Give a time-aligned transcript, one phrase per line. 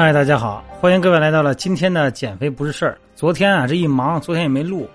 [0.00, 2.96] 嗨，大家好，欢迎各位来到了今天的减肥不是事儿。
[3.14, 4.88] 昨天啊，这一忙，昨天也没录。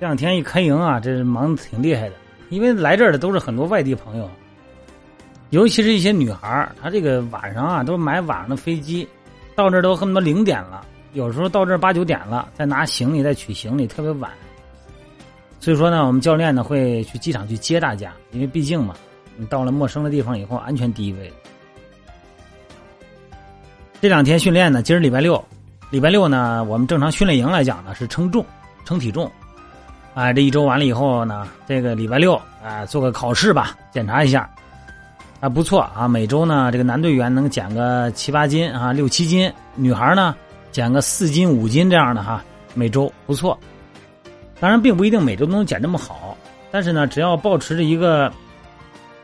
[0.00, 2.14] 这两天一开营啊，这忙的挺厉害的，
[2.48, 4.26] 因为来这儿的都是很多外地朋友，
[5.50, 9.06] 尤其是一些女孩，她这个晚上啊都买晚上的飞机，
[9.54, 14.30] 到这儿都恨不得零点了，有时候到这儿八九点了，再拿行李再取行李，特别晚。
[15.60, 18.94] 所以说呢，我们教练呢会去机场去接大家，因为毕竟嘛，
[19.36, 21.30] 你到了陌生的地方以后，安全第一位。
[24.06, 25.44] 这两天训练呢，今儿礼拜六，
[25.90, 28.46] 礼拜六呢，我们正常训练营来讲呢是称重、
[28.84, 29.28] 称体重，
[30.14, 34.48] 啊，这一周完了以后呢，这个礼拜六啊做个考试吧，检查一下，
[35.40, 40.36] 啊不错啊，每周呢这个男队员能减个七八斤啊，六七斤，女孩呢
[40.70, 42.44] 减个四斤五斤这样的哈，
[42.74, 43.58] 每周不错，
[44.60, 46.36] 当然并不一定每周都能减这么好，
[46.70, 48.32] 但是呢，只要保持着一个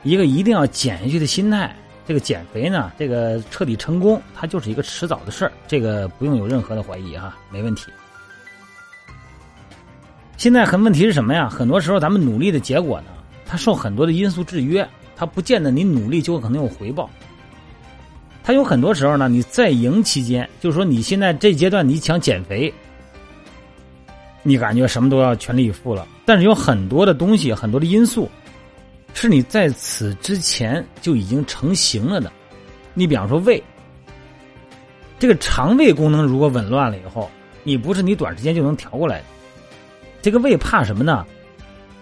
[0.03, 1.73] 一个一定要减下去的心态。
[2.13, 7.87] 这个减肥呢，这个彻底成功，它就是一个迟早的事儿，这个不用有任何的怀疑哈，没问题。
[10.37, 11.49] 现在很问题是什么呀？
[11.49, 13.07] 很多时候咱们努力的结果呢，
[13.47, 17.09] 它受很多的因素制约，它不见得你努力就可能有回报。
[18.45, 22.71] 它有很多时候呢，你在营期间，就是说你现在这阶段你想减肥，
[24.43, 28.29] 你感觉什么都要全力以赴了，但是有很多的东西，很多的因素。
[29.15, 32.31] 是你在此之前就已经成型了的，
[32.95, 33.63] 你比方说胃，
[35.19, 37.31] 这个肠胃功能如果紊乱了以后，
[37.63, 39.25] 你不是你短时间就能调过来的。
[40.21, 41.25] 这个胃怕什么呢？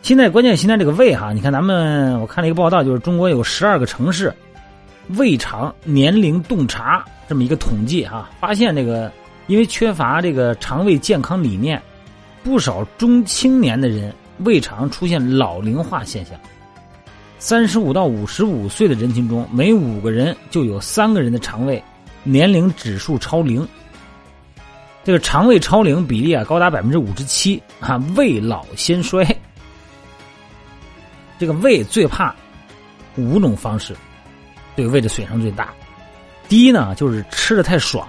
[0.02, 4.32] 现在关键现在这个胃哈，你看咱们我看了一个报道，就是中国有十二个城市
[5.18, 9.12] 胃肠年龄洞察这么一个统计哈，发现这个
[9.46, 11.80] 因为缺乏这个肠胃健康理念，
[12.42, 16.38] 不少中青年的人胃肠出现老龄化现象。
[17.40, 21.82] 三十五到五十五岁的人群中，每五个人就有三个人的肠胃
[22.22, 23.66] 年龄指数超龄。
[25.02, 29.26] 这个肠胃超龄比例啊，高达百分之五十七啊，胃老先衰。
[31.38, 32.34] 这个胃最怕
[33.16, 33.96] 五种方式
[34.76, 35.72] 对胃的损伤最大。
[36.46, 38.06] 第一呢，就是吃的太爽，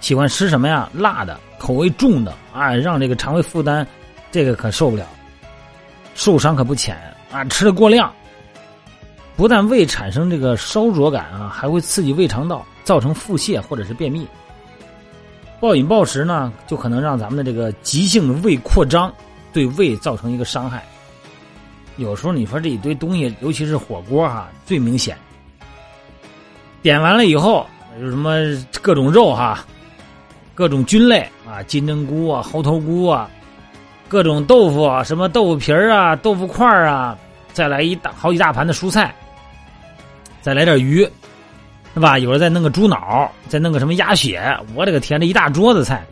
[0.00, 0.90] 喜欢吃什么呀？
[0.92, 3.86] 辣的、口味重的啊，让这个肠胃负担，
[4.32, 5.06] 这个可受不了，
[6.16, 6.98] 受伤可不浅。
[7.36, 8.10] 啊，吃的过量，
[9.36, 14.26] 不但胃产生这个烧灼感啊，还会刺激胃肠道，造成腹泻或者是便秘。
[15.60, 19.12] 暴饮暴食呢，就可能让咱们的这个急性胃扩张，
[19.52, 20.82] 对胃造成一个伤害。
[21.96, 25.14] 有时候你说这一堆东西，尤其是火锅哈，最明显。
[26.80, 27.66] 点完了以后，
[28.00, 28.34] 有什么
[28.80, 29.62] 各种肉哈，
[30.54, 33.28] 各种菌类啊，金针菇啊，猴头菇啊。
[34.08, 37.18] 各种豆腐啊，什么豆腐皮儿啊，豆腐块儿啊，
[37.56, 39.14] 再来一大好几大盘的蔬菜，
[40.42, 41.10] 再来点鱼，
[41.94, 42.18] 是吧？
[42.18, 44.38] 有人再弄个猪脑，再弄个什么鸭血，
[44.74, 46.04] 我的个天，这一大桌子菜，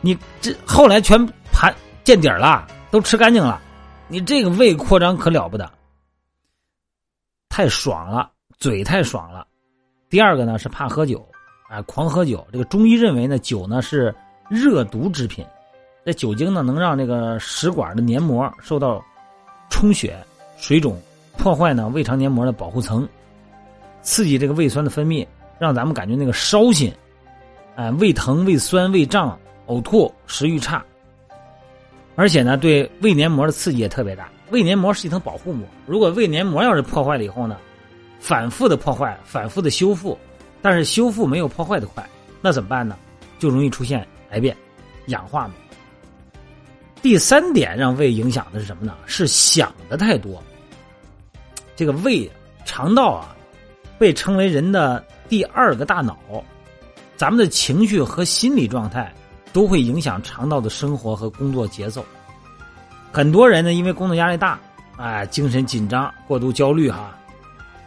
[0.00, 3.62] 你这后来全盘见底了，都吃干净了，
[4.08, 5.70] 你这个胃扩张可了不得，
[7.48, 8.28] 太爽了，
[8.58, 9.46] 嘴太爽了。
[10.08, 11.24] 第二个呢是怕喝酒，
[11.68, 12.44] 啊，狂喝酒。
[12.50, 14.12] 这个中医认为呢，酒呢是
[14.48, 15.46] 热毒之品。
[16.04, 19.00] 这酒精呢，能让这个食管的黏膜受到
[19.68, 20.18] 充血、
[20.60, 21.00] 水肿，
[21.38, 23.08] 破坏呢胃肠黏膜的保护层，
[24.02, 25.26] 刺激这个胃酸的分泌，
[25.58, 26.92] 让咱们感觉那个烧心，
[27.76, 30.84] 哎，胃疼、胃酸、胃胀、呕吐、食欲差。
[32.14, 34.28] 而且呢，对胃黏膜的刺激也特别大。
[34.50, 37.56] 胃黏膜是一层保护膜，如果胃黏膜要是破坏了以后呢，
[38.18, 40.18] 反复的破坏、反复的修复，
[40.60, 42.06] 但是修复没有破坏的快，
[42.42, 42.96] 那怎么办呢？
[43.38, 44.54] 就容易出现癌变、
[45.06, 45.54] 氧化嘛。
[47.00, 48.94] 第三点让胃影响的是什么呢？
[49.06, 50.42] 是想的太多。
[51.80, 52.30] 这个胃、
[52.66, 53.34] 肠道啊，
[53.98, 56.14] 被称为人的第二个大脑。
[57.16, 59.10] 咱们的情绪和心理状态
[59.50, 62.04] 都会影响肠道的生活和工作节奏。
[63.10, 64.60] 很多人呢，因为工作压力大，
[64.98, 67.16] 哎，精神紧张、过度焦虑哈，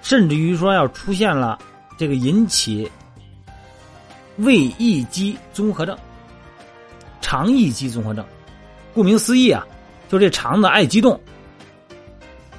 [0.01, 1.60] 甚至于说要出现了
[1.96, 2.92] 这个引起
[4.38, 5.96] 胃易激综合症、
[7.22, 8.25] 肠易激综合症。
[8.92, 9.63] 顾名思义啊，
[10.10, 11.22] 就这肠子爱激动，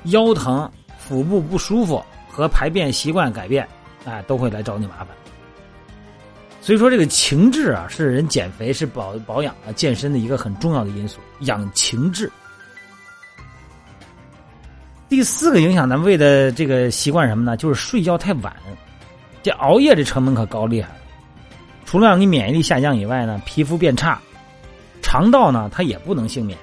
[0.05, 0.71] 腰疼、
[1.07, 3.69] 腹部不舒服和排便习惯改变，
[4.07, 5.09] 哎，都会来找你麻烦。
[6.63, 12.31] 所以说，这个情志啊，是人减肥、是保保养啊、健身的一个很重要的因素，养情志。
[15.11, 17.55] 第四个影响咱们胃的这个习惯什么呢？
[17.55, 18.51] 就是睡觉太晚，
[19.43, 20.97] 这熬夜这成本可高厉害了。
[21.85, 24.19] 除了让你免疫力下降以外呢，皮肤变差。
[25.03, 26.59] 肠道呢，它也不能幸免。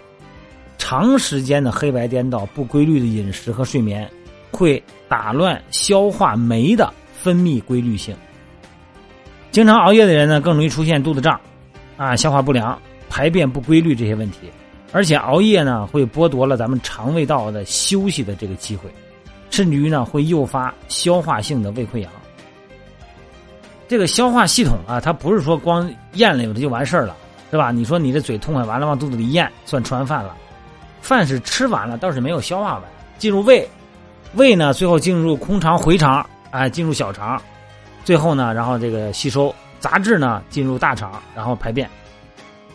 [0.79, 4.09] 长时间的黑白颠倒、不规律的饮食和睡眠，
[4.51, 8.15] 会打乱消化酶的分泌规律性。
[9.51, 11.39] 经常熬夜的人呢，更容易出现肚子胀，
[11.98, 14.50] 啊，消化不良、排便不规律这些问题。
[14.94, 18.89] 而且熬夜呢，会剥夺了咱们肠胃道的休息的这个机会，
[19.50, 22.12] 甚至于呢，会诱发消化性的胃溃疡。
[23.88, 27.15] 这个消化系统啊，它不是说光咽了有的就完事儿了，
[27.51, 27.71] 是吧？
[27.71, 30.36] 你说你这嘴痛快完了，往肚子里咽，算吃完饭了。
[31.01, 32.83] 饭是吃完了，倒是没有消化完，
[33.18, 33.68] 进入胃，
[34.36, 37.42] 胃呢，最后进入空肠、回肠，哎，进入小肠，
[38.04, 41.89] 最后呢，然后这个吸收杂质呢，进入大肠，然后排便。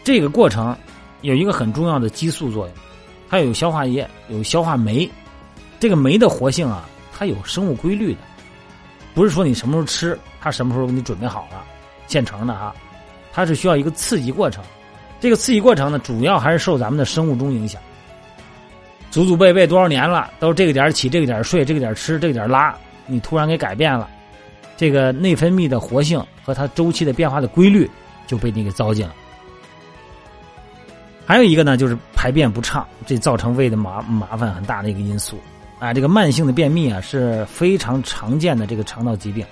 [0.05, 0.77] 这个过程。
[1.23, 2.75] 有一个很重要的激素作用，
[3.29, 5.11] 它有消化液，有消化酶。
[5.81, 8.21] 这个酶的活性啊，它有生物规律的，
[9.13, 11.65] 不是说你什么时候吃，它什么时候给你准备好了
[12.07, 12.73] 现成的啊，
[13.33, 14.63] 它是需要一个刺激过程。
[15.21, 17.81] 这个刺激过程呢，主要还是受咱们的生物钟影响。
[19.17, 22.77] 祖祖辈辈多少年了，都这个点起，这个点睡，这个点吃，这个点拉，
[23.07, 24.07] 你突然给改变了，
[24.77, 27.91] 这个内分泌的活性和它周期的变化的规律
[28.27, 29.15] 就被你给糟践了。
[31.25, 35.39] 还有一个呢，就是排便不畅，这造成胃的麻麻烦很大的一个因素。
[35.79, 39.47] 啊，这个慢性的便秘啊是非常常见的这个肠道疾病，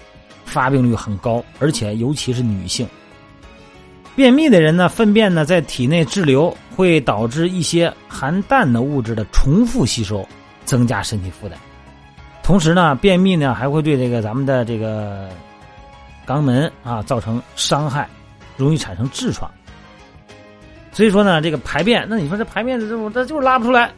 [0.45, 2.87] 发病率很高，而且尤其是女性。
[4.17, 10.27] 便秘的人呢，粪便呢在体内滞留，会导致一些含氮的物质的重复吸收，
[10.65, 11.59] 增加身体负担。
[12.43, 15.29] 同时呢，便秘呢还会对这个咱们的这个
[16.27, 18.09] 肛门啊造成伤害，
[18.57, 19.51] 容易产生痔疮。
[20.93, 23.93] 所以说呢，这个排便，那你说这排便的这这这就是拉不出来，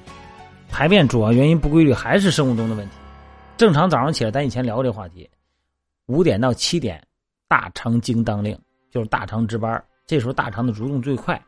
[0.70, 2.94] 排便主要原因不规律还是生物钟的问题。
[3.58, 5.28] 正常早上起来，咱以前聊过这话题，
[6.06, 7.02] 五点到七点，
[7.48, 8.58] 大肠经当令，
[8.90, 11.40] 就是大肠值班，这时候大肠的蠕动最快，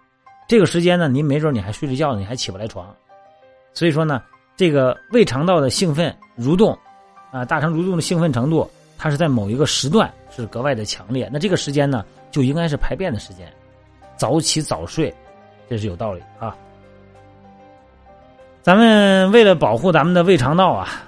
[0.49, 2.93] 这个时间呢，您没准你还睡着觉呢，你还起不来床。
[3.73, 4.21] 所以说呢，
[4.57, 6.77] 这个胃肠道的兴奋蠕动，
[7.31, 8.69] 啊，大肠蠕动的兴奋程度，
[8.99, 11.31] 它是在某一个时段是格外的强烈。
[11.33, 13.53] 那这个时间呢，就应该是排便的时间，
[14.17, 15.15] 早起早睡。
[15.71, 16.57] 这是有道理啊！
[18.63, 21.03] 咱们为了保护咱们的胃肠道啊，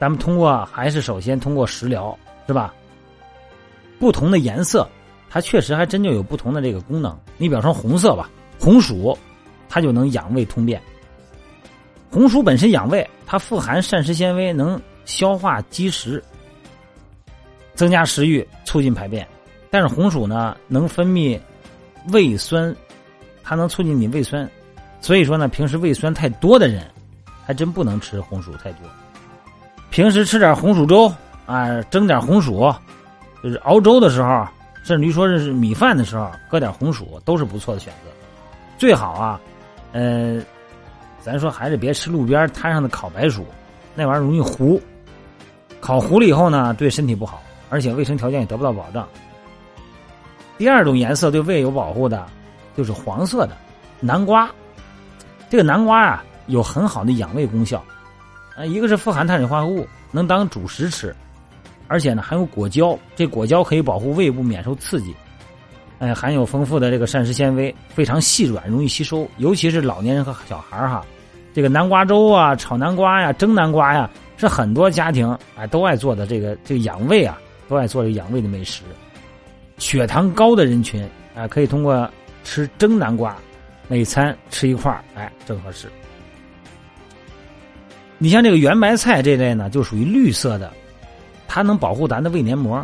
[0.00, 2.74] 咱们通过还是首先通过食疗，是吧？
[4.00, 4.88] 不同的颜色，
[5.32, 7.18] 它确实还真就有不同的这个功能。
[7.38, 8.28] 你比方说红色吧，
[8.60, 9.16] 红薯，
[9.66, 10.78] 它就能养胃通便。
[12.10, 16.22] 红薯本身养胃，它富含膳食纤维，能消化积食，
[17.74, 19.26] 增加食欲，促进排便。
[19.70, 21.40] 但是红薯呢，能分泌
[22.12, 22.76] 胃酸。
[23.42, 24.48] 它能促进你胃酸，
[25.00, 26.86] 所以说呢，平时胃酸太多的人，
[27.44, 28.82] 还真不能吃红薯太多。
[29.90, 31.12] 平时吃点红薯粥
[31.44, 32.72] 啊，蒸点红薯，
[33.42, 34.46] 就是熬粥的时候，
[34.82, 38.10] 甚至于说是米饭的时候，搁点红薯都是不错的选择。
[38.78, 39.40] 最好啊，
[39.92, 40.42] 呃，
[41.20, 43.46] 咱说还是别吃路边摊上的烤白薯，
[43.94, 44.80] 那玩意儿容易糊，
[45.80, 49.08] 烤糊了以后呢，对身体不好，而且卫生条件也得不到保障。
[50.58, 52.26] 第二种颜色对胃有保护的。
[52.74, 53.54] 就是黄色的
[54.00, 54.50] 南瓜，
[55.50, 57.84] 这个南瓜啊有很好的养胃功效，
[58.56, 61.14] 啊，一个是富含碳水化合物，能当主食吃，
[61.92, 65.14] 而且呢含有果胶，这果胶可以保护胃部免受刺激，
[65.98, 71.04] 哎，含有丰富的这个膳食纤维，非常细软，容易吸收，尤其是老年人和小孩哈，
[71.52, 74.08] 这个南瓜粥啊、炒南瓜呀、蒸南瓜呀，
[74.38, 78.82] 是很多家庭哎都爱做的这个这个养胃啊，都爱做这个养胃的美食。
[79.76, 81.06] 血糖高的人群
[81.36, 82.10] 啊，可以通过。
[82.44, 83.36] 吃蒸南瓜，
[83.86, 85.86] 每餐吃一块哎，正合适。
[88.18, 90.68] 你像这个圆白菜这类呢，就属于绿色的，
[91.54, 92.82] 它能保护咱的胃黏膜，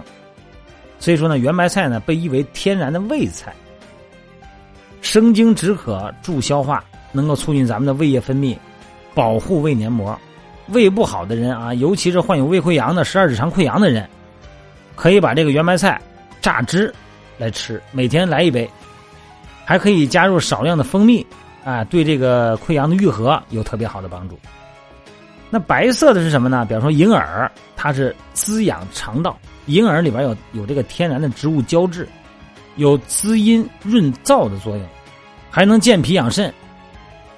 [0.99, 3.51] 所以说呢，圆白菜呢被誉为天然的胃菜。
[5.01, 8.55] 生津止渴助消化，能够促进咱们的胃液分泌，
[9.15, 10.15] 保护胃黏膜。
[10.67, 14.07] 胃不好的人啊，尤其是患有胃溃疡的十二指肠溃疡的人，
[14.97, 15.99] 可以把这个圆白菜
[16.43, 16.95] 榨汁
[17.39, 18.69] 来吃，每天来一杯。
[19.65, 21.27] 还可以加入少量的蜂蜜，
[21.65, 24.39] 啊，对这个溃疡的愈合有特别好的帮助。
[25.51, 26.65] 那白色的是什么呢？
[26.67, 32.09] 比方说银耳，它是滋养肠道，银耳里边有有这个天然的植物胶质，
[32.77, 34.87] 有滋阴润燥的作用，
[35.51, 36.53] 还能健脾养肾。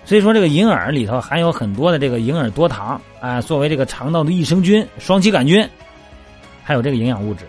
[0.04, 5.68] 所以说，这个银耳里头含有很多的这个银耳多糖，啊，作为这个肠道的益生菌、双歧杆菌，
[6.64, 7.46] 还有这个营养物质，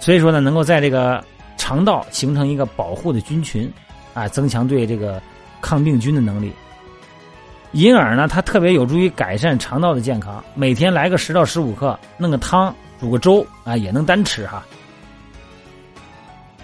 [0.00, 1.22] 所以说呢，能够在这个
[1.56, 3.70] 肠道形成一个保护的菌群。
[4.14, 5.20] 啊，增强对这个
[5.60, 6.52] 抗病菌的能力。
[7.74, 10.42] 银耳呢，它特别有助于改善肠道的健康。
[10.54, 14.64] 每天来个十到十五克，弄个汤，煮个粥啊，也能单吃哈。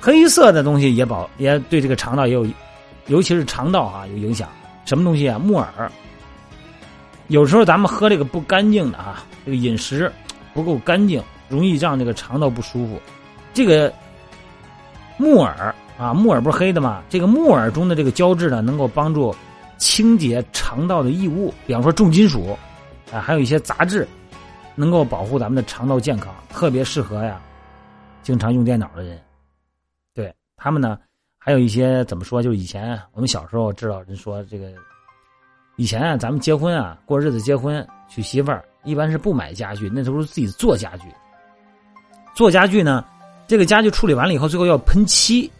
[0.00, 2.46] 黑色的东西也保，也对这个肠道也有，
[3.08, 4.48] 尤其是肠道啊有影响。
[4.84, 5.36] 什么东西啊？
[5.36, 5.68] 木耳。
[7.26, 10.10] 有时候咱们喝这个不干净的啊，这个饮食
[10.54, 13.02] 不够干净，容易让这个肠道不舒服。
[13.52, 13.92] 这个
[15.16, 17.02] 木耳啊，木耳不是黑的吗？
[17.10, 19.34] 这个木耳中的这个胶质呢，能够帮助
[19.80, 22.56] 清洁肠道的异物，比方说重金属
[23.10, 24.06] 啊，还有一些杂质，
[24.76, 27.40] 能够保护咱们的肠道健康，特别适合呀，
[28.22, 29.18] 经常用电脑的人。
[30.14, 30.98] 对他们呢，
[31.38, 32.42] 还有一些怎么说？
[32.42, 34.70] 就是以前我们小时候知道人说这个，
[35.76, 41.08] 以前啊，咱们结婚啊，过日子结婚娶媳妇儿，一般是不买家具，那时候是自己做家具。
[42.34, 43.02] 做家具呢，
[43.46, 45.50] 这个家具处理完了以后，最后要喷漆，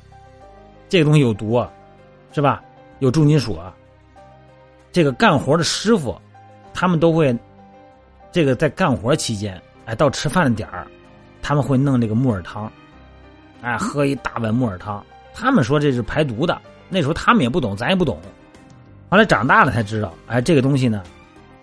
[0.90, 1.72] 这个东西有毒啊，
[2.32, 2.62] 是吧？
[2.98, 3.74] 有重金属啊。
[4.92, 6.20] 这个干活的师傅，
[6.74, 7.36] 他们都会，
[8.32, 10.86] 这个在干活期间，哎，到吃饭的点儿，
[11.42, 12.70] 他们会弄这个木耳汤，
[13.62, 15.04] 哎，喝一大碗木耳汤。
[15.32, 18.18] 他们说这是排毒的，那时候他们也不懂，咱也不懂。
[19.08, 21.02] 后来长大了才知道，哎，这个东西呢，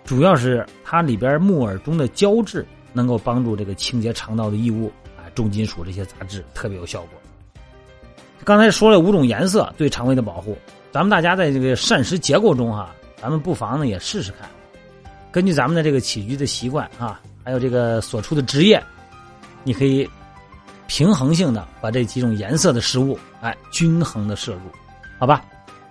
[0.04, 5.28] 主要是它里边木耳中的胶质能够帮助这个清洁肠道的异物啊。
[5.34, 7.10] 重金属这些杂质特别有效果。
[8.44, 10.56] 刚才说了五种颜色对肠胃的保护，
[10.90, 14.48] 咱们大家在这个膳食结构中哈，咱们不妨呢也试试看，
[15.30, 18.82] 根据咱们的这个起居的习惯啊，还有这个所处的职业，
[19.64, 20.08] 你可以
[20.86, 24.60] 平衡性的把这几种颜色的食物哎均衡的摄入，
[25.18, 25.44] 好吧？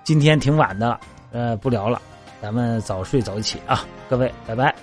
[0.04, 1.00] 今天挺晚的了，
[1.32, 2.02] 呃，不聊了，
[2.42, 4.74] 咱们早睡早起啊，各位，拜拜。